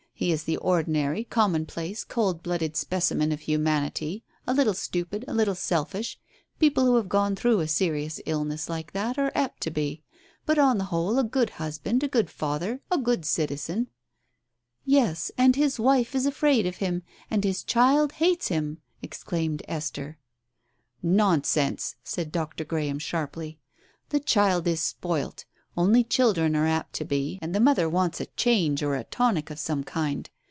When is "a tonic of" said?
28.95-29.57